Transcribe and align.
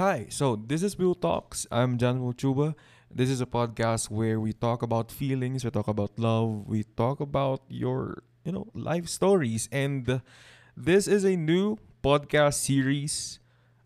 Hi, 0.00 0.24
so 0.32 0.56
this 0.56 0.80
is 0.80 0.96
Bill 0.96 1.12
Talks. 1.12 1.68
I'm 1.68 2.00
John 2.00 2.24
Mochuba. 2.24 2.72
This 3.12 3.28
is 3.28 3.44
a 3.44 3.46
podcast 3.46 4.08
where 4.08 4.40
we 4.40 4.56
talk 4.56 4.80
about 4.80 5.12
feelings, 5.12 5.68
we 5.68 5.70
talk 5.70 5.84
about 5.84 6.16
love, 6.16 6.64
we 6.64 6.88
talk 6.96 7.20
about 7.20 7.60
your, 7.68 8.24
you 8.40 8.56
know, 8.56 8.72
life 8.72 9.04
stories. 9.04 9.68
And 9.68 10.24
this 10.72 11.04
is 11.04 11.28
a 11.28 11.36
new 11.36 11.76
podcast 12.00 12.64
series. 12.64 13.36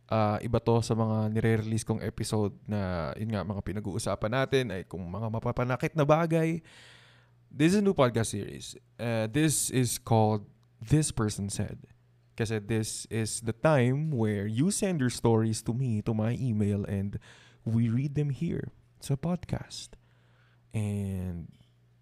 Uh, 0.06 0.38
iba 0.46 0.62
to 0.62 0.78
sa 0.78 0.94
mga 0.94 1.34
nire-release 1.34 1.82
kong 1.82 1.98
episode 1.98 2.54
na, 2.70 3.10
yun 3.18 3.34
nga, 3.34 3.42
mga 3.42 3.66
pinag-uusapan 3.66 4.30
natin 4.30 4.70
ay 4.70 4.86
kung 4.86 5.02
mga 5.02 5.26
mapapanakit 5.26 5.98
na 5.98 6.06
bagay. 6.06 6.62
This 7.50 7.74
is 7.74 7.82
a 7.82 7.84
new 7.84 7.98
podcast 7.98 8.30
series. 8.30 8.78
Uh, 8.94 9.26
this 9.26 9.74
is 9.74 9.98
called 9.98 10.46
This 10.78 11.10
Person 11.10 11.50
Said. 11.50 11.82
Kasi 12.36 12.60
this 12.60 13.08
is 13.08 13.40
the 13.40 13.56
time 13.56 14.12
where 14.12 14.44
you 14.44 14.68
send 14.68 15.00
your 15.00 15.10
stories 15.10 15.64
to 15.64 15.72
me, 15.72 16.04
to 16.04 16.12
my 16.12 16.36
email, 16.36 16.84
and 16.84 17.16
we 17.64 17.88
read 17.88 18.12
them 18.12 18.28
here 18.28 18.76
sa 19.00 19.16
podcast. 19.16 19.96
And 20.76 21.48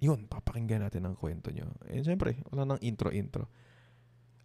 yun, 0.03 0.27
papakinggan 0.27 0.83
natin 0.83 1.07
ang 1.07 1.15
kwento 1.15 1.55
nyo. 1.55 1.71
And 1.87 2.03
syempre, 2.03 2.43
wala 2.51 2.67
nang 2.67 2.83
intro-intro. 2.83 3.47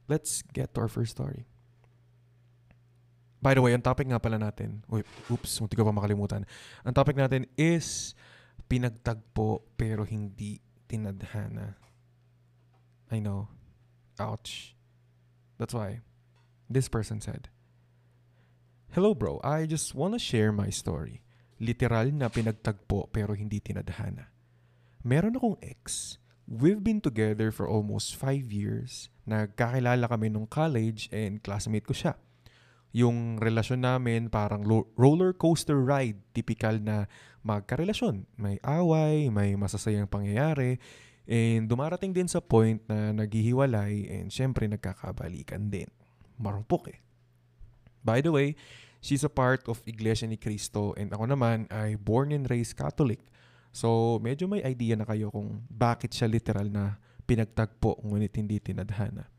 Let's 0.05 0.45
get 0.45 0.77
to 0.77 0.85
our 0.85 0.91
first 0.93 1.17
story. 1.17 1.49
By 3.41 3.57
the 3.57 3.63
way, 3.65 3.73
ang 3.73 3.81
topic 3.81 4.05
nga 4.05 4.21
pala 4.21 4.37
natin, 4.37 4.85
uy, 4.91 5.01
oops, 5.31 5.49
munti 5.63 5.73
ko 5.73 5.87
pa 5.87 5.95
makalimutan. 5.95 6.45
Ang 6.85 6.93
topic 6.93 7.17
natin 7.17 7.49
is 7.57 8.13
pinagtagpo 8.69 9.65
pero 9.73 10.05
hindi 10.05 10.61
tinadhana. 10.85 11.79
I 13.09 13.17
know. 13.17 13.49
Ouch. 14.21 14.78
That's 15.59 15.75
why 15.75 15.99
this 16.71 16.87
person 16.87 17.19
said, 17.19 17.51
Hello 18.95 19.13
bro, 19.13 19.43
I 19.43 19.67
just 19.67 19.93
wanna 19.93 20.17
share 20.17 20.55
my 20.55 20.71
story. 20.71 21.21
Literal 21.59 22.15
na 22.15 22.31
pinagtagpo 22.31 23.11
pero 23.11 23.35
hindi 23.35 23.59
tinadhana. 23.59 24.31
Meron 25.03 25.35
akong 25.35 25.59
ex. 25.59 26.15
We've 26.49 26.81
been 26.81 27.03
together 27.03 27.51
for 27.51 27.67
almost 27.69 28.15
5 28.17 28.49
years. 28.49 29.11
Nagkakilala 29.29 30.09
kami 30.09 30.33
nung 30.33 30.49
college 30.49 31.11
and 31.13 31.43
classmate 31.43 31.85
ko 31.85 31.93
siya. 31.93 32.17
Yung 32.89 33.37
relasyon 33.37 33.85
namin 33.85 34.33
parang 34.33 34.65
lo- 34.65 34.89
roller 34.97 35.35
coaster 35.35 35.77
ride, 35.77 36.17
typical 36.33 36.81
na 36.81 37.05
magkarelasyon. 37.45 38.25
May 38.33 38.57
away, 38.65 39.29
may 39.29 39.53
masasayang 39.53 40.09
pangyayari, 40.09 40.81
And 41.29 41.69
dumarating 41.69 42.09
din 42.09 42.25
sa 42.25 42.41
point 42.41 42.81
na 42.89 43.13
naghihiwalay 43.13 44.09
and 44.09 44.33
syempre 44.33 44.65
nagkakabalikan 44.65 45.69
din. 45.69 45.85
Marupok 46.41 46.89
eh. 46.89 46.99
By 48.01 48.25
the 48.25 48.33
way, 48.33 48.57
she's 48.97 49.21
a 49.21 49.29
part 49.29 49.61
of 49.69 49.77
Iglesia 49.85 50.25
ni 50.25 50.41
Cristo 50.41 50.97
and 50.97 51.13
ako 51.13 51.29
naman 51.29 51.69
ay 51.69 52.01
born 52.01 52.33
and 52.33 52.49
raised 52.49 52.73
Catholic. 52.73 53.21
So 53.69 54.17
medyo 54.17 54.49
may 54.49 54.65
idea 54.65 54.97
na 54.97 55.05
kayo 55.05 55.29
kung 55.29 55.61
bakit 55.69 56.17
siya 56.17 56.25
literal 56.25 56.65
na 56.73 56.97
pinagtagpo 57.29 58.01
ngunit 58.01 58.33
hindi 58.33 58.57
tinadhana. 58.57 59.29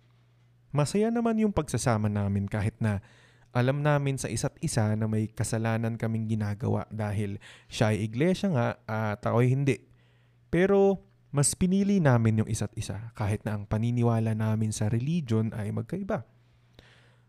Masaya 0.70 1.10
naman 1.10 1.42
yung 1.42 1.50
pagsasama 1.50 2.06
namin 2.06 2.46
kahit 2.46 2.78
na 2.78 3.02
alam 3.50 3.82
namin 3.82 4.14
sa 4.14 4.30
isa't 4.30 4.54
isa 4.62 4.94
na 4.94 5.10
may 5.10 5.26
kasalanan 5.26 5.98
kaming 5.98 6.30
ginagawa 6.30 6.86
dahil 6.86 7.42
siya 7.66 7.90
ay 7.90 8.06
iglesia 8.06 8.46
nga 8.54 8.78
at 8.86 9.18
ako'y 9.26 9.50
hindi. 9.50 9.82
Pero 10.54 11.09
mas 11.30 11.54
pinili 11.54 12.02
namin 12.02 12.42
yung 12.42 12.50
isa't 12.50 12.74
isa 12.74 13.14
kahit 13.14 13.46
na 13.46 13.54
ang 13.54 13.64
paniniwala 13.66 14.34
namin 14.34 14.74
sa 14.74 14.90
religion 14.90 15.54
ay 15.54 15.70
magkaiba. 15.70 16.26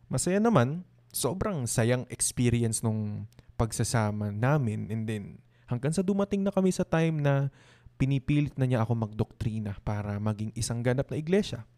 Masaya 0.10 0.42
naman, 0.42 0.84
sobrang 1.14 1.70
sayang 1.70 2.10
experience 2.10 2.82
nung 2.82 3.30
pagsasama 3.56 4.34
namin 4.34 4.90
and 4.90 5.06
then 5.06 5.24
hanggang 5.70 5.94
sa 5.94 6.02
dumating 6.02 6.42
na 6.42 6.52
kami 6.52 6.74
sa 6.74 6.84
time 6.84 7.22
na 7.22 7.54
pinipilit 8.02 8.58
na 8.58 8.66
niya 8.66 8.82
ako 8.82 8.98
magdoktrina 8.98 9.78
para 9.86 10.18
maging 10.18 10.50
isang 10.58 10.81
ganap 10.81 11.14
na 11.14 11.22
iglesia. 11.22 11.70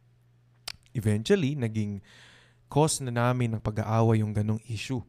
Eventually, 0.96 1.60
naging 1.60 2.00
cause 2.72 3.04
na 3.04 3.12
namin 3.12 3.54
ng 3.54 3.62
pag-aaway 3.62 4.24
yung 4.24 4.32
ganong 4.32 4.64
issue 4.72 5.04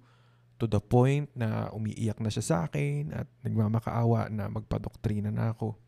to 0.59 0.67
the 0.67 0.83
point 0.83 1.31
na 1.39 1.71
umiiyak 1.71 2.19
na 2.19 2.31
siya 2.33 2.45
sa 2.45 2.57
akin 2.67 3.15
at 3.15 3.27
nagmamakaawa 3.47 4.27
na 4.35 4.51
magpadoktrina 4.51 5.31
na 5.31 5.55
ako. 5.55 5.79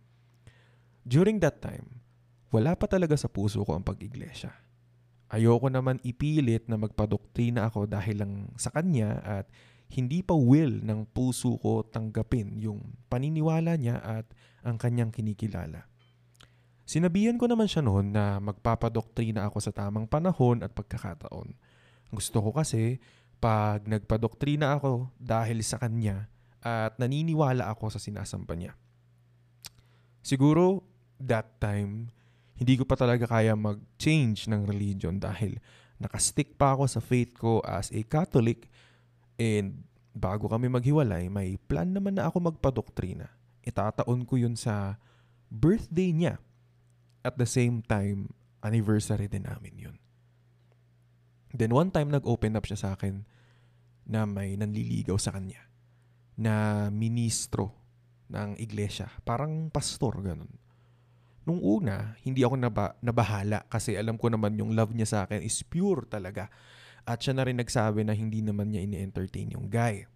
During 1.06 1.38
that 1.38 1.62
time, 1.62 2.02
wala 2.50 2.74
pa 2.74 2.90
talaga 2.90 3.14
sa 3.14 3.30
puso 3.30 3.62
ko 3.62 3.78
ang 3.78 3.86
pag-iglesia. 3.86 4.50
Ayoko 5.30 5.70
naman 5.70 6.02
ipilit 6.02 6.66
na 6.66 6.74
magpadoktrina 6.74 7.70
ako 7.70 7.86
dahil 7.86 8.26
lang 8.26 8.34
sa 8.58 8.74
kanya 8.74 9.22
at 9.22 9.46
hindi 9.94 10.26
pa 10.26 10.34
will 10.34 10.82
ng 10.82 11.06
puso 11.14 11.62
ko 11.62 11.86
tanggapin 11.86 12.58
yung 12.58 12.98
paniniwala 13.06 13.78
niya 13.78 14.02
at 14.02 14.26
ang 14.66 14.82
kanyang 14.82 15.14
kinikilala. 15.14 15.86
Sinabihan 16.86 17.38
ko 17.38 17.46
naman 17.46 17.70
siya 17.70 17.86
noon 17.86 18.10
na 18.10 18.42
magpapadoktrina 18.42 19.46
ako 19.46 19.62
sa 19.62 19.70
tamang 19.70 20.10
panahon 20.10 20.62
at 20.66 20.74
pagkakataon. 20.74 21.54
Gusto 22.10 22.38
ko 22.42 22.50
kasi 22.50 22.98
pag 23.38 23.86
nagpadoktrina 23.86 24.74
ako 24.74 25.14
dahil 25.22 25.62
sa 25.62 25.78
kanya 25.78 26.26
at 26.66 26.98
naniniwala 26.98 27.70
ako 27.70 27.94
sa 27.94 28.02
sinasamba 28.02 28.58
niya. 28.58 28.74
Siguro 30.26 30.95
that 31.20 31.58
time, 31.62 32.12
hindi 32.56 32.80
ko 32.80 32.88
pa 32.88 32.96
talaga 32.96 33.28
kaya 33.28 33.52
mag-change 33.52 34.48
ng 34.48 34.64
religion 34.64 35.20
dahil 35.20 35.60
nakastick 36.00 36.56
pa 36.56 36.76
ako 36.76 36.84
sa 36.88 37.00
faith 37.00 37.32
ko 37.36 37.60
as 37.64 37.92
a 37.92 38.00
Catholic 38.04 38.68
and 39.36 39.84
bago 40.16 40.48
kami 40.48 40.72
maghiwalay, 40.72 41.28
may 41.28 41.60
plan 41.68 41.92
naman 41.92 42.16
na 42.16 42.32
ako 42.32 42.52
magpadoktrina. 42.52 43.28
Itataon 43.60 44.24
ko 44.24 44.40
yun 44.40 44.56
sa 44.56 44.96
birthday 45.52 46.16
niya. 46.16 46.40
At 47.20 47.36
the 47.36 47.44
same 47.44 47.84
time, 47.84 48.32
anniversary 48.64 49.28
din 49.28 49.44
namin 49.44 49.74
yun. 49.76 49.96
Then 51.52 51.74
one 51.76 51.92
time 51.92 52.08
nag-open 52.08 52.56
up 52.56 52.64
siya 52.64 52.78
sa 52.80 52.88
akin 52.96 53.26
na 54.06 54.24
may 54.24 54.54
nanliligaw 54.54 55.18
sa 55.18 55.34
kanya 55.34 55.66
na 56.38 56.86
ministro 56.88 57.74
ng 58.30 58.56
iglesia. 58.60 59.10
Parang 59.26 59.68
pastor, 59.72 60.22
ganun. 60.22 60.50
Nung 61.46 61.62
una, 61.62 62.18
hindi 62.26 62.42
ako 62.42 62.58
naba, 62.58 62.98
nabahala 62.98 63.62
kasi 63.70 63.94
alam 63.94 64.18
ko 64.18 64.26
naman 64.26 64.58
yung 64.58 64.74
love 64.74 64.90
niya 64.90 65.06
sa 65.06 65.18
akin 65.24 65.46
is 65.46 65.62
pure 65.62 66.02
talaga. 66.10 66.50
At 67.06 67.22
siya 67.22 67.38
na 67.38 67.46
rin 67.46 67.62
nagsabi 67.62 68.02
na 68.02 68.18
hindi 68.18 68.42
naman 68.42 68.74
niya 68.74 68.82
ini-entertain 68.82 69.54
yung 69.54 69.70
guy. 69.70 70.10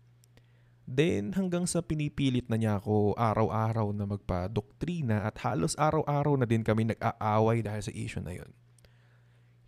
Then 0.91 1.39
hanggang 1.39 1.71
sa 1.71 1.87
pinipilit 1.87 2.51
na 2.51 2.59
niya 2.59 2.83
ako 2.83 3.15
araw-araw 3.15 3.95
na 3.95 4.11
magpa-doktrina 4.11 5.23
at 5.23 5.39
halos 5.47 5.79
araw-araw 5.79 6.35
na 6.35 6.51
din 6.51 6.67
kami 6.67 6.91
nag-aaway 6.91 7.63
dahil 7.63 7.83
sa 7.87 7.95
issue 7.95 8.19
na 8.19 8.35
yon. 8.35 8.51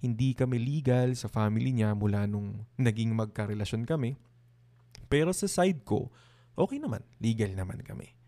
Hindi 0.02 0.34
kami 0.34 0.58
legal 0.58 1.14
sa 1.14 1.30
family 1.30 1.70
niya 1.70 1.94
mula 1.94 2.26
nung 2.26 2.66
naging 2.74 3.14
magkarelasyon 3.14 3.86
kami. 3.86 4.18
Pero 5.06 5.30
sa 5.30 5.46
side 5.46 5.86
ko, 5.86 6.10
okay 6.58 6.82
naman, 6.82 7.06
legal 7.22 7.54
naman 7.54 7.86
kami. 7.86 8.18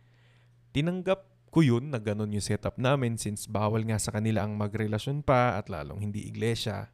Tinanggap 0.71 1.34
ko 1.55 1.63
yun 1.63 1.95
na 1.95 2.03
ganun 2.03 2.35
yung 2.35 2.43
setup 2.43 2.75
namin 2.83 3.15
since 3.15 3.47
bawal 3.47 3.87
nga 3.87 3.95
sa 4.03 4.11
kanila 4.11 4.43
ang 4.43 4.59
magrelasyon 4.59 5.23
pa 5.23 5.55
at 5.55 5.71
lalong 5.71 6.03
hindi 6.03 6.27
iglesia. 6.27 6.91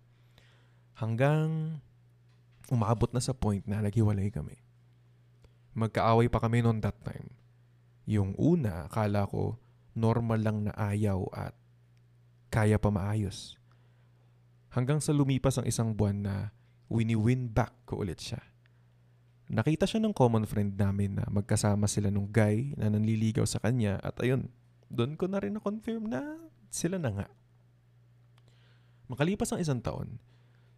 Hanggang 1.01 1.81
umabot 2.69 3.09
na 3.17 3.25
sa 3.25 3.33
point 3.33 3.65
na 3.65 3.81
naghiwalay 3.81 4.29
kami. 4.29 4.61
Magkaaway 5.73 6.29
pa 6.29 6.45
kami 6.45 6.61
noon 6.61 6.85
that 6.85 7.01
time. 7.01 7.33
Yung 8.05 8.37
una, 8.37 8.85
akala 8.85 9.25
ko 9.25 9.57
normal 9.97 10.45
lang 10.45 10.69
na 10.69 10.77
ayaw 10.77 11.25
at 11.33 11.57
kaya 12.53 12.77
pa 12.77 12.93
maayos. 12.93 13.57
Hanggang 14.77 15.01
sa 15.01 15.17
lumipas 15.17 15.57
ang 15.57 15.65
isang 15.65 15.97
buwan 15.97 16.21
na 16.21 16.35
wini-win 16.93 17.49
back 17.49 17.89
ko 17.89 18.05
ulit 18.05 18.21
siya. 18.21 18.45
Nakita 19.51 19.83
siya 19.83 19.99
ng 19.99 20.15
common 20.15 20.47
friend 20.47 20.79
namin 20.79 21.19
na 21.19 21.27
magkasama 21.27 21.91
sila 21.91 22.07
nung 22.07 22.31
guy 22.31 22.71
na 22.79 22.87
nanliligaw 22.87 23.43
sa 23.43 23.59
kanya 23.59 23.99
at 23.99 24.15
ayun, 24.23 24.47
doon 24.87 25.19
ko 25.19 25.27
na 25.27 25.43
rin 25.43 25.59
na-confirm 25.59 26.07
na 26.07 26.39
sila 26.71 27.03
na 27.03 27.11
nga. 27.11 27.29
Makalipas 29.11 29.51
ang 29.51 29.59
isang 29.59 29.83
taon, 29.83 30.23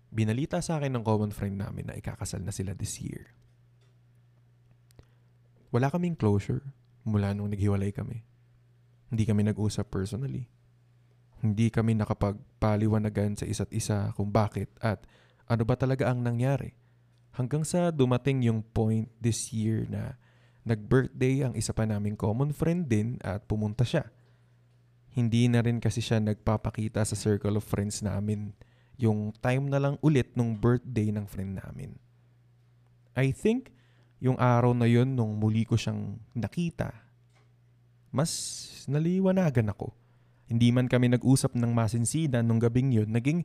binalita 0.08 0.56
sa 0.64 0.80
akin 0.80 0.88
ng 0.96 1.04
common 1.04 1.36
friend 1.36 1.60
namin 1.60 1.92
na 1.92 2.00
ikakasal 2.00 2.40
na 2.40 2.48
sila 2.48 2.72
this 2.72 2.96
year. 2.96 3.36
Wala 5.68 5.92
kaming 5.92 6.16
closure 6.16 6.64
mula 7.04 7.36
nung 7.36 7.52
naghiwalay 7.52 7.92
kami. 7.92 8.24
Hindi 9.12 9.28
kami 9.28 9.44
nag-usap 9.52 9.92
personally. 9.92 10.48
Hindi 11.44 11.68
kami 11.68 11.92
nakapagpaliwanagan 12.00 13.36
sa 13.36 13.44
isa't 13.44 13.68
isa 13.68 14.16
kung 14.16 14.32
bakit 14.32 14.72
at 14.80 15.04
ano 15.44 15.68
ba 15.68 15.76
talaga 15.76 16.08
ang 16.08 16.24
nangyari. 16.24 16.72
Hanggang 17.32 17.64
sa 17.64 17.88
dumating 17.88 18.44
yung 18.44 18.60
point 18.60 19.08
this 19.20 19.52
year 19.56 19.88
na 19.88 20.20
nag-birthday 20.68 21.48
ang 21.48 21.56
isa 21.56 21.72
pa 21.72 21.88
naming 21.88 22.14
common 22.14 22.52
friend 22.52 22.86
din 22.86 23.16
at 23.24 23.48
pumunta 23.48 23.82
siya. 23.82 24.06
Hindi 25.12 25.48
na 25.48 25.60
rin 25.64 25.80
kasi 25.80 26.00
siya 26.00 26.20
nagpapakita 26.20 27.04
sa 27.04 27.16
circle 27.16 27.56
of 27.60 27.64
friends 27.64 28.00
namin 28.00 28.52
yung 29.00 29.32
time 29.40 29.68
na 29.68 29.80
lang 29.80 29.96
ulit 30.04 30.32
nung 30.36 30.56
birthday 30.56 31.10
ng 31.10 31.26
friend 31.26 31.58
namin. 31.58 31.96
I 33.12 33.32
think 33.32 33.72
yung 34.22 34.38
araw 34.38 34.72
na 34.72 34.86
yun 34.86 35.18
nung 35.18 35.36
muli 35.36 35.66
ko 35.66 35.74
siyang 35.74 36.20
nakita, 36.32 36.94
mas 38.14 38.30
naliwanagan 38.86 39.72
ako. 39.72 39.90
Hindi 40.46 40.68
man 40.70 40.86
kami 40.86 41.10
nag-usap 41.10 41.56
ng 41.56 41.72
masinsinan 41.72 42.44
nung 42.44 42.60
gabing 42.60 42.92
yun, 42.92 43.08
naging 43.08 43.42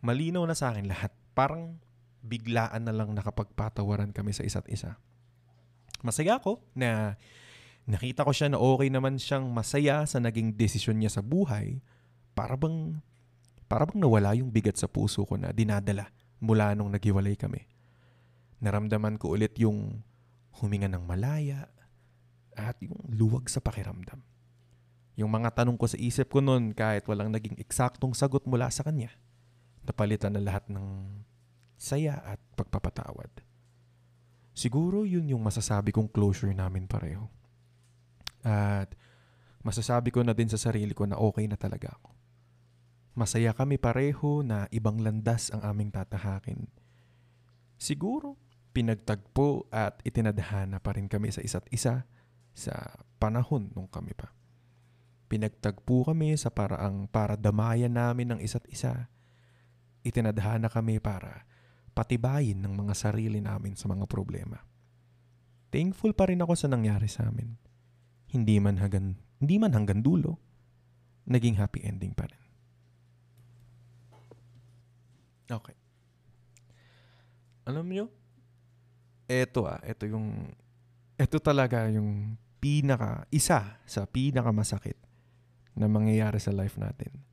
malinaw 0.00 0.46
na 0.46 0.54
sa 0.54 0.72
akin 0.72 0.86
lahat. 0.86 1.10
Parang 1.36 1.76
biglaan 2.26 2.84
na 2.84 2.92
lang 2.92 3.14
nakapagpatawaran 3.14 4.10
kami 4.10 4.34
sa 4.34 4.42
isa't 4.42 4.66
isa. 4.66 4.98
Masaya 6.02 6.42
ako 6.42 6.60
na 6.74 7.14
nakita 7.86 8.26
ko 8.26 8.34
siya 8.34 8.50
na 8.50 8.58
okay 8.58 8.90
naman 8.90 9.16
siyang 9.16 9.46
masaya 9.48 10.02
sa 10.04 10.18
naging 10.18 10.58
desisyon 10.58 10.98
niya 10.98 11.14
sa 11.14 11.22
buhay. 11.22 11.80
Para 12.36 12.58
bang, 12.58 13.00
para 13.70 13.86
bang 13.88 14.02
nawala 14.02 14.34
yung 14.36 14.52
bigat 14.52 14.76
sa 14.76 14.90
puso 14.90 15.24
ko 15.24 15.38
na 15.38 15.54
dinadala 15.54 16.10
mula 16.42 16.76
nung 16.76 16.92
naghiwalay 16.92 17.38
kami. 17.38 17.64
Naramdaman 18.60 19.16
ko 19.16 19.32
ulit 19.32 19.56
yung 19.56 20.04
huminga 20.60 20.90
ng 20.90 21.04
malaya 21.06 21.70
at 22.56 22.76
yung 22.80 22.96
luwag 23.08 23.48
sa 23.48 23.60
pakiramdam. 23.60 24.20
Yung 25.16 25.32
mga 25.32 25.62
tanong 25.62 25.80
ko 25.80 25.88
sa 25.88 25.96
isip 25.96 26.28
ko 26.28 26.44
noon 26.44 26.76
kahit 26.76 27.08
walang 27.08 27.32
naging 27.32 27.56
eksaktong 27.56 28.12
sagot 28.12 28.44
mula 28.44 28.68
sa 28.68 28.84
kanya, 28.84 29.12
napalitan 29.84 30.36
na 30.36 30.44
lahat 30.44 30.68
ng 30.68 30.84
saya 31.76 32.18
at 32.24 32.40
pagpapatawad. 32.56 33.28
Siguro 34.56 35.04
yun 35.04 35.28
yung 35.28 35.44
masasabi 35.44 35.92
kong 35.92 36.08
closure 36.08 36.56
namin 36.56 36.88
pareho. 36.88 37.28
At 38.40 38.96
masasabi 39.60 40.08
ko 40.08 40.24
na 40.24 40.32
din 40.32 40.48
sa 40.48 40.56
sarili 40.56 40.96
ko 40.96 41.04
na 41.04 41.20
okay 41.20 41.44
na 41.44 41.60
talaga 41.60 41.92
ako. 41.92 42.16
Masaya 43.16 43.52
kami 43.52 43.76
pareho 43.76 44.40
na 44.40 44.68
ibang 44.72 45.00
landas 45.00 45.52
ang 45.52 45.60
aming 45.64 45.92
tatahakin. 45.92 46.68
Siguro, 47.76 48.40
pinagtagpo 48.76 49.68
at 49.72 50.00
itinadhana 50.04 50.80
pa 50.80 50.96
rin 50.96 51.08
kami 51.08 51.32
sa 51.32 51.40
isa't 51.40 51.64
isa 51.72 52.04
sa 52.56 52.72
panahon 53.20 53.72
nung 53.72 53.88
kami 53.88 54.12
pa. 54.16 54.32
Pinagtagpo 55.32 56.08
kami 56.08 56.36
sa 56.36 56.52
paraang 56.52 57.08
para 57.08 57.36
damayan 57.36 57.92
namin 57.92 58.36
ng 58.36 58.40
isa't 58.40 58.64
isa. 58.68 59.08
Itinadhana 60.04 60.68
kami 60.68 61.00
para 61.00 61.44
patibayin 61.96 62.60
ng 62.60 62.76
mga 62.76 62.92
sarili 62.92 63.40
namin 63.40 63.72
sa 63.72 63.88
mga 63.88 64.04
problema. 64.04 64.60
Thankful 65.72 66.12
pa 66.12 66.28
rin 66.28 66.44
ako 66.44 66.52
sa 66.52 66.68
nangyari 66.68 67.08
sa 67.08 67.32
amin. 67.32 67.56
Hindi 68.28 68.60
man 68.60 68.76
hanggang, 68.76 69.16
hindi 69.40 69.56
man 69.56 69.72
hanggang 69.72 70.04
dulo, 70.04 70.36
naging 71.24 71.56
happy 71.56 71.80
ending 71.88 72.12
pa 72.12 72.28
rin. 72.28 72.42
Okay. 75.48 75.76
Alam 77.64 77.86
nyo, 77.88 78.06
eto 79.24 79.64
ah, 79.64 79.80
eto 79.80 80.04
yung, 80.04 80.52
eto 81.16 81.40
talaga 81.40 81.88
yung 81.88 82.36
pinaka, 82.60 83.24
isa 83.32 83.80
sa 83.88 84.04
pinaka 84.04 84.52
masakit 84.52 85.00
na 85.72 85.88
mangyayari 85.88 86.36
sa 86.44 86.52
life 86.52 86.76
natin. 86.76 87.24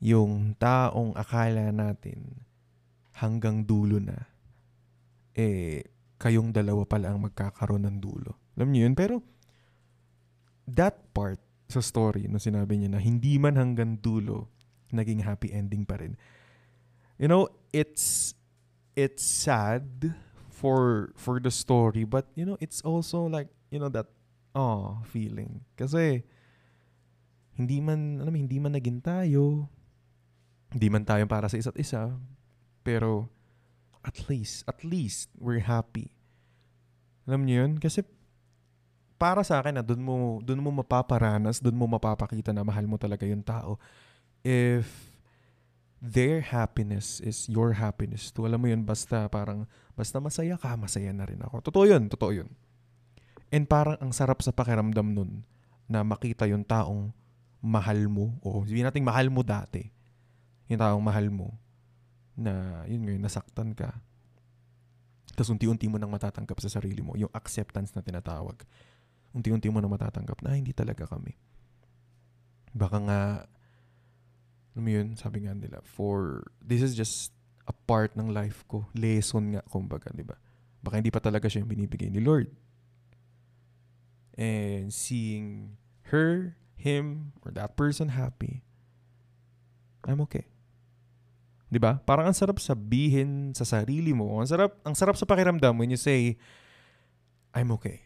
Yung 0.00 0.56
taong 0.56 1.12
akala 1.12 1.72
natin 1.72 2.45
hanggang 3.16 3.64
dulo 3.64 3.96
na, 3.96 4.28
eh, 5.32 5.84
kayong 6.20 6.52
dalawa 6.52 6.84
pala 6.88 7.12
ang 7.12 7.24
magkakaroon 7.24 7.88
ng 7.88 7.96
dulo. 8.00 8.36
Alam 8.56 8.72
niyo 8.72 8.88
yun? 8.88 8.96
Pero, 8.96 9.24
that 10.68 11.12
part 11.14 11.38
sa 11.66 11.78
story 11.82 12.26
no 12.26 12.38
sinabi 12.38 12.78
niya 12.78 12.94
na 12.94 13.00
hindi 13.02 13.38
man 13.38 13.54
hanggang 13.58 13.98
dulo, 13.98 14.50
naging 14.90 15.22
happy 15.22 15.50
ending 15.50 15.82
pa 15.84 15.98
rin. 15.98 16.14
You 17.16 17.28
know, 17.28 17.48
it's, 17.72 18.36
it's 18.92 19.24
sad 19.24 20.12
for, 20.52 21.12
for 21.16 21.40
the 21.40 21.52
story, 21.52 22.04
but, 22.04 22.28
you 22.36 22.44
know, 22.44 22.60
it's 22.60 22.84
also 22.84 23.24
like, 23.24 23.48
you 23.72 23.80
know, 23.80 23.88
that, 23.92 24.08
oh, 24.52 25.00
feeling. 25.08 25.64
Kasi, 25.80 26.24
hindi 27.56 27.80
man, 27.80 28.20
alam 28.20 28.32
mo, 28.32 28.38
hindi 28.40 28.60
man 28.60 28.76
naging 28.76 29.00
tayo, 29.00 29.68
hindi 30.68 30.88
man 30.92 31.08
tayo 31.08 31.24
para 31.24 31.48
sa 31.48 31.56
isa't 31.56 31.76
isa, 31.80 32.12
pero 32.86 33.26
at 34.06 34.30
least, 34.30 34.62
at 34.70 34.86
least, 34.86 35.34
we're 35.34 35.66
happy. 35.66 36.14
Alam 37.26 37.42
niyo 37.42 37.66
yun? 37.66 37.82
Kasi 37.82 38.06
para 39.18 39.42
sa 39.42 39.58
akin 39.58 39.80
na 39.80 39.82
doon 39.82 39.98
mo 39.98 40.38
doon 40.38 40.62
mo 40.62 40.70
mapaparanas, 40.70 41.58
doon 41.58 41.74
mo 41.74 41.90
mapapakita 41.90 42.54
na 42.54 42.62
mahal 42.62 42.86
mo 42.86 42.94
talaga 42.94 43.26
yung 43.26 43.42
tao. 43.42 43.82
If 44.46 44.86
their 45.98 46.44
happiness 46.44 47.18
is 47.24 47.48
your 47.50 47.74
happiness 47.74 48.30
too. 48.30 48.46
Alam 48.46 48.62
mo 48.62 48.68
yun, 48.70 48.86
basta 48.86 49.26
parang, 49.26 49.64
basta 49.96 50.20
masaya 50.22 50.54
ka, 50.60 50.76
masaya 50.78 51.10
na 51.10 51.26
rin 51.26 51.40
ako. 51.40 51.64
Totoo 51.72 51.84
yun, 51.88 52.06
totoo 52.06 52.32
yun. 52.36 52.48
And 53.50 53.64
parang 53.64 53.98
ang 53.98 54.12
sarap 54.12 54.44
sa 54.44 54.52
pakiramdam 54.52 55.16
nun 55.16 55.42
na 55.88 56.06
makita 56.06 56.46
yung 56.46 56.62
taong 56.62 57.10
mahal 57.64 58.06
mo, 58.06 58.36
o 58.44 58.62
sabihin 58.62 58.86
natin 58.86 59.02
mahal 59.02 59.32
mo 59.32 59.42
dati, 59.42 59.88
yung 60.70 60.78
taong 60.78 61.02
mahal 61.02 61.32
mo, 61.32 61.56
na 62.36 62.84
yun 62.84 63.02
ngayon, 63.02 63.24
nasaktan 63.24 63.72
ka. 63.72 63.96
Tapos 65.32 65.52
unti-unti 65.52 65.88
mo 65.88 65.96
nang 65.96 66.12
matatanggap 66.12 66.60
sa 66.60 66.68
sarili 66.68 67.00
mo, 67.00 67.16
yung 67.16 67.32
acceptance 67.32 67.92
na 67.96 68.04
tinatawag. 68.04 68.60
Unti-unti 69.36 69.68
mo 69.68 69.80
nang 69.80 69.92
matatanggap 69.92 70.40
na 70.44 70.56
hindi 70.56 70.72
talaga 70.72 71.04
kami. 71.08 71.36
Baka 72.76 72.96
nga, 73.04 73.20
alam 74.76 74.82
mo 74.84 74.90
yun, 74.92 75.16
sabi 75.16 75.44
nga 75.44 75.56
nila, 75.56 75.80
for, 75.84 76.44
this 76.60 76.80
is 76.84 76.96
just 76.96 77.32
a 77.68 77.72
part 77.72 78.16
ng 78.16 78.32
life 78.32 78.64
ko. 78.68 78.88
Lesson 78.96 79.56
nga, 79.56 79.62
kumbaga, 79.68 80.12
di 80.12 80.24
ba? 80.24 80.36
Baka 80.80 81.00
hindi 81.00 81.12
pa 81.12 81.20
talaga 81.20 81.48
siya 81.48 81.64
yung 81.64 81.72
binibigay 81.72 82.08
ni 82.12 82.20
Lord. 82.20 82.52
And 84.36 84.92
seeing 84.92 85.80
her 86.12 86.56
him 86.76 87.32
or 87.40 87.52
that 87.56 87.76
person 87.76 88.12
happy, 88.12 88.64
I'm 90.04 90.20
okay. 90.28 90.55
'Di 91.76 91.84
ba? 91.84 92.00
Parang 92.00 92.24
ang 92.24 92.32
sarap 92.32 92.56
sabihin 92.56 93.52
sa 93.52 93.68
sarili 93.68 94.16
mo. 94.16 94.40
Ang 94.40 94.48
sarap 94.48 94.80
ang 94.80 94.96
sarap 94.96 95.12
sa 95.20 95.28
pakiramdam 95.28 95.76
when 95.76 95.92
you 95.92 96.00
say 96.00 96.40
I'm 97.52 97.68
okay. 97.76 98.00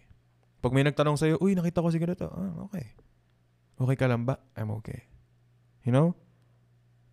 Pag 0.59 0.75
may 0.75 0.83
nagtanong 0.83 1.15
sa'yo, 1.15 1.39
uy, 1.39 1.55
nakita 1.55 1.79
ko 1.79 1.87
si 1.95 2.03
ganito. 2.03 2.27
Ah, 2.35 2.67
okay. 2.67 2.99
Okay 3.79 3.95
ka 3.95 4.11
lang 4.11 4.27
ba? 4.27 4.43
I'm 4.59 4.75
okay. 4.83 5.07
You 5.87 5.95
know? 5.95 6.19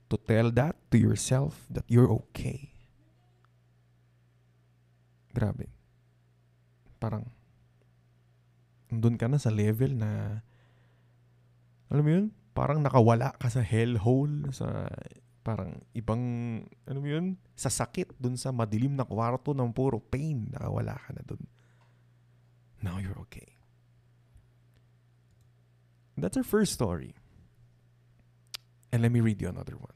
To 0.10 0.18
tell 0.18 0.50
that 0.58 0.74
to 0.90 0.98
yourself 0.98 1.62
that 1.70 1.86
you're 1.86 2.10
okay. 2.10 2.74
Grabe. 5.30 5.70
Parang, 6.98 7.30
doon 8.90 9.16
ka 9.16 9.30
na 9.30 9.38
sa 9.38 9.54
level 9.54 9.94
na 9.94 10.42
alam 11.94 12.04
mo 12.04 12.12
yun? 12.12 12.26
Parang 12.58 12.82
nakawala 12.82 13.38
ka 13.38 13.48
sa 13.48 13.62
hellhole, 13.62 14.50
sa 14.50 14.90
parang 15.48 15.80
ibang, 15.96 16.20
ano 16.84 17.00
yun? 17.08 17.40
Sa 17.56 17.72
sakit, 17.72 18.20
dun 18.20 18.36
sa 18.36 18.52
madilim 18.52 19.00
na 19.00 19.08
kwarto 19.08 19.56
ng 19.56 19.72
puro 19.72 20.04
pain, 20.04 20.52
nakawala 20.52 21.00
ka 21.00 21.16
na 21.16 21.24
dun. 21.24 21.48
Now 22.84 23.00
you're 23.00 23.16
okay. 23.32 23.56
That's 26.20 26.36
our 26.36 26.44
first 26.44 26.76
story. 26.76 27.16
And 28.92 29.00
let 29.00 29.16
me 29.16 29.24
read 29.24 29.40
you 29.40 29.48
another 29.48 29.80
one. 29.80 29.96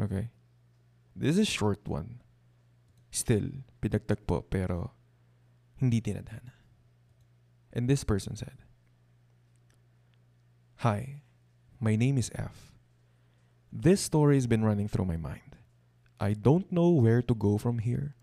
Okay. 0.00 0.32
This 1.12 1.36
is 1.36 1.44
a 1.44 1.44
short 1.44 1.84
one. 1.84 2.22
Still, 3.10 3.66
pinagtagpo 3.82 4.48
pero 4.48 4.94
hindi 5.76 6.00
tinadhana. 6.00 6.54
And 7.72 7.90
this 7.90 8.04
person 8.04 8.36
said, 8.36 8.64
Hi, 10.86 11.26
my 11.78 11.94
name 11.94 12.18
is 12.18 12.30
F. 12.34 12.74
This 13.70 14.02
story 14.02 14.34
has 14.34 14.46
been 14.46 14.64
running 14.64 14.88
through 14.88 15.06
my 15.06 15.16
mind. 15.16 15.54
I 16.18 16.34
don't 16.34 16.70
know 16.74 16.90
where 16.90 17.22
to 17.22 17.34
go 17.34 17.58
from 17.58 17.78
here. 17.78 18.18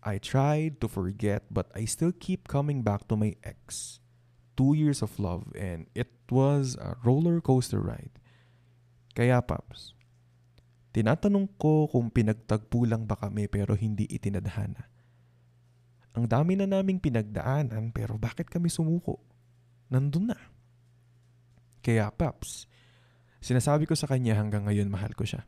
I 0.00 0.16
tried 0.16 0.80
to 0.80 0.88
forget, 0.88 1.44
but 1.52 1.68
I 1.76 1.84
still 1.84 2.12
keep 2.16 2.48
coming 2.48 2.80
back 2.80 3.08
to 3.08 3.16
my 3.16 3.36
ex. 3.44 4.00
Two 4.56 4.72
years 4.72 5.02
of 5.04 5.20
love, 5.20 5.52
and 5.52 5.84
it 5.92 6.08
was 6.30 6.78
a 6.80 6.96
roller 7.04 7.44
coaster 7.44 7.82
ride. 7.84 8.16
Kaya, 9.12 9.44
Paps, 9.44 9.92
tinatanong 10.96 11.52
ko 11.60 11.92
kung 11.92 12.08
pinagtagpo 12.08 12.88
lang 12.88 13.04
ba 13.04 13.20
kami 13.20 13.44
pero 13.52 13.76
hindi 13.76 14.08
itinadhana. 14.08 14.88
Ang 16.16 16.24
dami 16.24 16.56
na 16.56 16.64
naming 16.64 16.96
pinagdaanan 16.96 17.92
pero 17.92 18.16
bakit 18.16 18.48
kami 18.48 18.72
sumuko? 18.72 19.20
Nandun 19.92 20.32
na. 20.32 20.38
Kaya 21.84 22.08
Paps, 22.08 22.64
Sinasabi 23.40 23.86
ko 23.86 23.94
sa 23.94 24.08
kanya 24.10 24.36
hanggang 24.36 24.66
ngayon 24.66 24.90
mahal 24.90 25.12
ko 25.12 25.22
siya. 25.22 25.46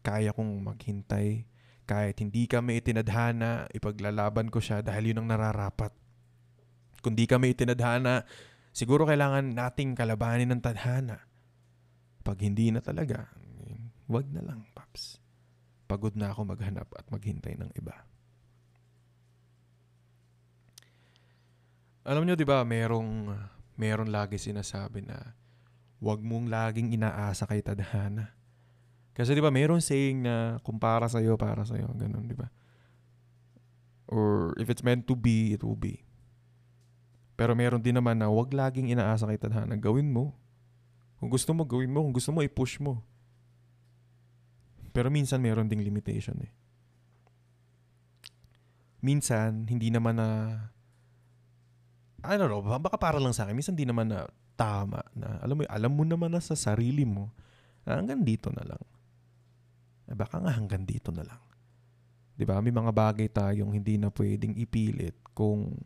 Kaya 0.00 0.32
kong 0.32 0.64
maghintay 0.64 1.50
kahit 1.90 2.22
hindi 2.22 2.46
kami 2.46 2.78
itinadhana, 2.78 3.66
ipaglalaban 3.74 4.46
ko 4.46 4.62
siya 4.62 4.78
dahil 4.78 5.10
yun 5.10 5.26
ang 5.26 5.34
nararapat. 5.34 5.90
Kung 7.02 7.18
di 7.18 7.26
kami 7.26 7.50
itinadhana, 7.50 8.22
siguro 8.70 9.02
kailangan 9.02 9.50
nating 9.50 9.98
kalabanin 9.98 10.54
ng 10.54 10.62
tadhana. 10.62 11.18
Pag 12.22 12.46
hindi 12.46 12.70
na 12.70 12.78
talaga, 12.78 13.26
wag 14.06 14.30
na 14.30 14.38
lang, 14.38 14.70
Paps. 14.70 15.18
Pagod 15.90 16.14
na 16.14 16.30
ako 16.30 16.54
maghanap 16.54 16.86
at 16.94 17.10
maghintay 17.10 17.58
ng 17.58 17.74
iba. 17.74 18.06
Alam 22.06 22.22
nyo, 22.22 22.38
di 22.38 22.46
ba, 22.46 22.62
merong, 22.62 23.34
meron 23.74 24.14
lagi 24.14 24.38
sinasabi 24.38 25.02
na 25.02 25.34
wag 26.00 26.24
mong 26.24 26.48
laging 26.48 26.96
inaasa 26.96 27.44
kay 27.44 27.60
tadhana. 27.60 28.32
Kasi 29.12 29.36
di 29.36 29.44
ba, 29.44 29.52
meron 29.52 29.84
saying 29.84 30.24
na 30.24 30.56
kung 30.64 30.80
para 30.80 31.04
sa'yo, 31.04 31.36
para 31.36 31.60
sa'yo. 31.62 31.92
Ganun, 31.92 32.24
di 32.24 32.32
ba? 32.32 32.48
Or 34.08 34.56
if 34.56 34.72
it's 34.72 34.80
meant 34.80 35.04
to 35.06 35.14
be, 35.14 35.52
it 35.52 35.60
will 35.60 35.76
be. 35.76 36.02
Pero 37.36 37.52
meron 37.52 37.84
din 37.84 38.00
naman 38.00 38.16
na 38.16 38.32
wag 38.32 38.48
laging 38.48 38.88
inaasa 38.88 39.28
kay 39.28 39.36
tadhana. 39.36 39.76
Gawin 39.76 40.08
mo. 40.08 40.32
Kung 41.20 41.28
gusto 41.28 41.52
mo, 41.52 41.68
gawin 41.68 41.92
mo. 41.92 42.00
Kung 42.00 42.16
gusto 42.16 42.32
mo, 42.32 42.40
i-push 42.40 42.80
mo. 42.80 43.04
Pero 44.90 45.12
minsan 45.12 45.38
meron 45.38 45.68
ding 45.68 45.84
limitation 45.84 46.34
eh. 46.40 46.52
Minsan, 49.04 49.68
hindi 49.68 49.92
naman 49.92 50.16
na 50.16 50.28
I 52.20 52.36
don't 52.36 52.52
know, 52.52 52.60
baka 52.60 53.00
para 53.00 53.16
lang 53.16 53.32
sa 53.32 53.48
akin, 53.48 53.56
minsan 53.56 53.72
hindi 53.72 53.88
naman 53.88 54.12
na 54.12 54.28
tama 54.60 55.00
na 55.16 55.40
alam 55.40 55.56
mo, 55.56 55.62
alam 55.64 55.92
mo 55.96 56.04
naman 56.04 56.36
na 56.36 56.44
sa 56.44 56.52
sarili 56.52 57.08
mo 57.08 57.32
na 57.88 57.96
hanggang 57.96 58.20
dito 58.20 58.52
na 58.52 58.60
lang. 58.68 58.84
Eh, 60.04 60.12
baka 60.12 60.36
nga 60.36 60.52
hanggang 60.52 60.84
dito 60.84 61.08
na 61.08 61.24
lang. 61.24 61.40
'Di 62.36 62.44
ba? 62.44 62.60
May 62.60 62.72
mga 62.72 62.92
bagay 62.92 63.32
tayong 63.32 63.72
hindi 63.72 63.96
na 63.96 64.12
pwedeng 64.12 64.52
ipilit 64.60 65.16
kung 65.32 65.80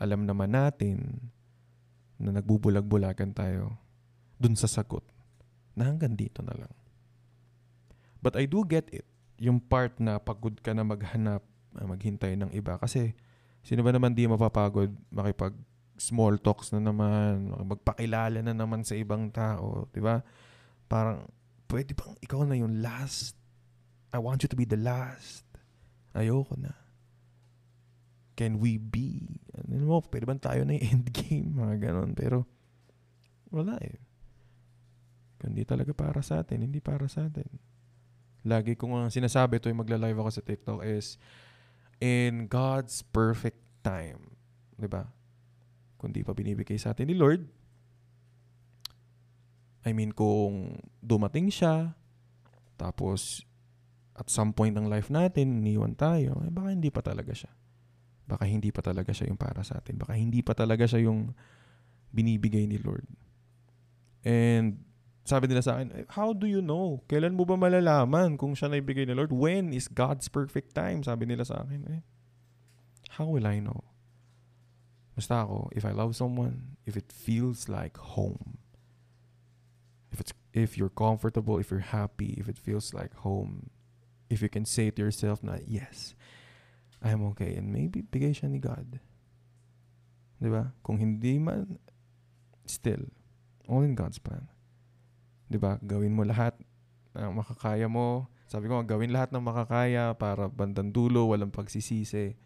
alam 0.00 0.24
naman 0.24 0.56
natin 0.56 1.28
na 2.16 2.32
nagbubulag-bulagan 2.40 3.36
tayo 3.36 3.76
dun 4.40 4.56
sa 4.56 4.64
sagot 4.64 5.04
na 5.76 5.84
hanggang 5.88 6.16
dito 6.16 6.40
na 6.40 6.56
lang. 6.56 6.72
But 8.24 8.36
I 8.36 8.48
do 8.48 8.64
get 8.64 8.88
it. 8.92 9.04
Yung 9.40 9.60
part 9.60 9.96
na 10.00 10.20
pagod 10.20 10.56
ka 10.60 10.76
na 10.76 10.84
maghanap, 10.84 11.40
ah, 11.76 11.86
maghintay 11.88 12.36
ng 12.36 12.52
iba. 12.52 12.76
Kasi 12.76 13.16
sino 13.64 13.80
ba 13.80 13.92
naman 13.92 14.12
di 14.12 14.28
mapapagod 14.28 14.92
makipag 15.08 15.56
small 16.00 16.40
talks 16.40 16.72
na 16.72 16.80
naman, 16.80 17.52
magpakilala 17.68 18.40
na 18.40 18.56
naman 18.56 18.80
sa 18.82 18.96
ibang 18.96 19.28
tao, 19.28 19.84
di 19.92 20.00
ba? 20.00 20.24
Parang, 20.88 21.28
pwede 21.68 21.92
bang 21.92 22.16
ikaw 22.24 22.48
na 22.48 22.56
yung 22.56 22.80
last? 22.80 23.36
I 24.10 24.18
want 24.18 24.42
you 24.42 24.50
to 24.50 24.58
be 24.58 24.64
the 24.64 24.80
last. 24.80 25.44
Ayoko 26.16 26.56
na. 26.56 26.72
Can 28.34 28.58
we 28.58 28.80
be? 28.80 29.38
Ano 29.68 29.84
mo, 29.84 29.96
pwede 30.08 30.24
ba 30.24 30.34
tayo 30.40 30.64
na 30.64 30.74
yung 30.74 31.04
endgame? 31.04 31.52
Mga 31.60 31.76
ganon. 31.92 32.16
Pero, 32.16 32.48
wala 33.52 33.76
eh. 33.84 34.00
Hindi 35.44 35.68
talaga 35.68 35.92
para 35.92 36.24
sa 36.24 36.40
atin. 36.40 36.64
Hindi 36.64 36.80
para 36.80 37.04
sa 37.06 37.28
atin. 37.28 37.46
Lagi 38.40 38.72
kong 38.72 38.96
ang 38.96 39.12
sinasabi 39.12 39.60
yung 39.60 39.84
magla-live 39.84 40.16
ako 40.16 40.30
sa 40.32 40.42
TikTok 40.44 40.80
is 40.80 41.20
in 42.00 42.48
God's 42.48 43.04
perfect 43.04 43.60
time. 43.84 44.32
'Di 44.80 44.88
ba? 44.88 45.12
Kung 46.00 46.16
pa 46.16 46.32
binibigay 46.32 46.80
sa 46.80 46.96
atin 46.96 47.12
ni 47.12 47.16
Lord, 47.16 47.44
I 49.84 49.92
mean, 49.92 50.16
kung 50.16 50.80
dumating 51.04 51.52
siya, 51.52 51.92
tapos 52.80 53.44
at 54.16 54.32
some 54.32 54.56
point 54.56 54.72
ng 54.76 54.88
life 54.88 55.12
natin, 55.12 55.60
iniwan 55.60 55.96
tayo, 55.96 56.40
eh 56.44 56.52
baka 56.52 56.72
hindi 56.72 56.88
pa 56.88 57.04
talaga 57.04 57.36
siya. 57.36 57.52
Baka 58.24 58.48
hindi 58.48 58.72
pa 58.72 58.80
talaga 58.80 59.12
siya 59.12 59.28
yung 59.28 59.40
para 59.40 59.60
sa 59.60 59.80
atin. 59.80 60.00
Baka 60.00 60.16
hindi 60.16 60.40
pa 60.40 60.56
talaga 60.56 60.88
siya 60.88 61.08
yung 61.08 61.36
binibigay 62.12 62.64
ni 62.68 62.80
Lord. 62.80 63.08
And 64.24 64.84
sabi 65.24 65.48
nila 65.48 65.64
sa 65.64 65.80
akin, 65.80 66.06
how 66.14 66.32
do 66.36 66.46
you 66.46 66.62
know? 66.62 67.02
Kailan 67.10 67.34
mo 67.34 67.48
ba 67.48 67.58
malalaman 67.58 68.38
kung 68.38 68.54
siya 68.54 68.70
na 68.70 68.78
ibigay 68.78 69.08
ni 69.08 69.16
Lord? 69.16 69.32
When 69.32 69.72
is 69.74 69.90
God's 69.90 70.28
perfect 70.28 70.76
time? 70.76 71.02
Sabi 71.02 71.26
nila 71.26 71.42
sa 71.42 71.64
akin, 71.66 71.80
eh, 71.88 72.00
how 73.18 73.26
will 73.26 73.48
I 73.48 73.58
know? 73.58 73.89
Basta 75.20 75.44
ako, 75.44 75.68
if 75.76 75.84
I 75.84 75.92
love 75.92 76.16
someone, 76.16 76.80
if 76.88 76.96
it 76.96 77.12
feels 77.12 77.68
like 77.68 78.00
home, 78.00 78.56
if 80.08 80.16
it's 80.16 80.32
if 80.56 80.80
you're 80.80 80.88
comfortable, 80.88 81.60
if 81.60 81.68
you're 81.68 81.92
happy, 81.92 82.40
if 82.40 82.48
it 82.48 82.56
feels 82.56 82.96
like 82.96 83.12
home, 83.20 83.68
if 84.32 84.40
you 84.40 84.48
can 84.48 84.64
say 84.64 84.88
to 84.88 84.96
yourself 84.96 85.44
na, 85.44 85.60
yes, 85.60 86.16
I'm 87.04 87.20
okay, 87.36 87.52
and 87.52 87.68
maybe 87.68 88.00
bigay 88.00 88.32
siya 88.32 88.48
ni 88.48 88.64
God. 88.64 88.96
Di 90.40 90.48
ba? 90.48 90.72
Kung 90.80 90.96
hindi 90.96 91.36
man, 91.36 91.76
still, 92.64 93.12
all 93.68 93.84
in 93.84 93.92
God's 93.92 94.16
plan. 94.16 94.48
'di 95.52 95.60
ba? 95.60 95.76
Gawin 95.84 96.16
mo 96.16 96.24
lahat 96.24 96.56
ng 97.12 97.44
makakaya 97.44 97.92
mo. 97.92 98.24
Sabi 98.48 98.72
ko, 98.72 98.80
gawin 98.88 99.12
lahat 99.12 99.36
ng 99.36 99.44
makakaya 99.44 100.16
para 100.16 100.48
bandang 100.48 100.88
dulo, 100.88 101.28
walang 101.28 101.52
pagsisisi. 101.52 102.40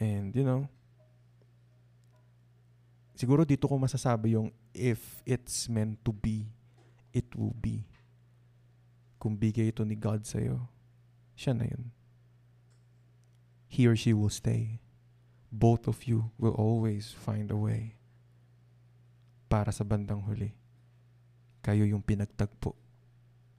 And, 0.00 0.32
you 0.32 0.46
know, 0.46 0.72
siguro 3.18 3.42
dito 3.42 3.66
ko 3.66 3.74
masasabi 3.74 4.38
yung 4.38 4.54
if 4.70 5.26
it's 5.26 5.66
meant 5.66 5.98
to 6.06 6.14
be, 6.14 6.46
it 7.10 7.26
will 7.34 7.58
be. 7.58 7.82
Kung 9.18 9.34
bigay 9.34 9.74
ito 9.74 9.82
ni 9.82 9.98
God 9.98 10.22
sa'yo, 10.22 10.70
siya 11.34 11.58
na 11.58 11.66
yun. 11.66 11.90
He 13.66 13.90
or 13.90 13.98
she 13.98 14.14
will 14.14 14.30
stay. 14.30 14.78
Both 15.50 15.90
of 15.90 16.06
you 16.06 16.30
will 16.38 16.54
always 16.54 17.10
find 17.10 17.50
a 17.50 17.58
way 17.58 17.98
para 19.50 19.74
sa 19.74 19.82
bandang 19.82 20.22
huli 20.28 20.54
kayo 21.64 21.84
yung 21.84 22.04
pinagtagpo 22.04 22.76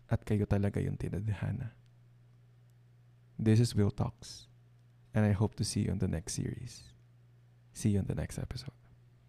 at 0.10 0.24
kayo 0.26 0.48
talaga 0.48 0.82
yung 0.82 0.98
tinadhana. 0.98 1.76
This 3.38 3.60
is 3.60 3.76
Will 3.76 3.92
Talks, 3.92 4.50
and 5.14 5.26
I 5.26 5.32
hope 5.32 5.56
to 5.62 5.64
see 5.64 5.86
you 5.86 5.92
on 5.92 6.00
the 6.00 6.10
next 6.10 6.34
series. 6.34 6.90
See 7.74 7.94
you 7.94 8.00
on 8.00 8.10
the 8.10 8.18
next 8.18 8.40
episode. 8.42 8.79